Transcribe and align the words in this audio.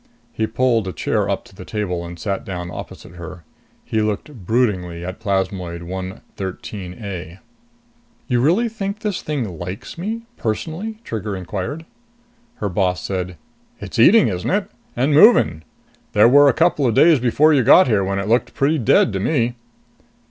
He 0.33 0.47
pulled 0.47 0.87
a 0.87 0.93
chair 0.93 1.29
up 1.29 1.45
to 1.45 1.53
the 1.55 1.63
table 1.63 2.03
and 2.03 2.17
sat 2.17 2.43
down 2.43 2.71
opposite 2.71 3.17
her. 3.17 3.43
He 3.85 4.01
looked 4.01 4.33
broodingly 4.33 5.05
at 5.05 5.19
plasmoid 5.19 5.83
113 5.83 6.95
A. 6.99 7.37
"You 8.27 8.41
really 8.41 8.67
think 8.67 8.97
this 9.01 9.21
thing 9.21 9.59
likes 9.59 9.99
me 9.99 10.23
personally?" 10.37 10.97
Trigger 11.03 11.35
inquired. 11.35 11.85
Her 12.55 12.69
boss 12.69 13.03
said, 13.03 13.37
"It's 13.79 13.99
eating, 13.99 14.27
isn't 14.27 14.49
it? 14.49 14.71
And 14.95 15.13
moving. 15.13 15.63
There 16.13 16.27
were 16.27 16.49
a 16.49 16.53
couple 16.53 16.87
of 16.87 16.95
days 16.95 17.19
before 17.19 17.53
you 17.53 17.61
got 17.61 17.85
here 17.85 18.03
when 18.03 18.17
it 18.17 18.27
looked 18.27 18.55
pretty 18.55 18.79
dead 18.79 19.13
to 19.13 19.19
me." 19.19 19.53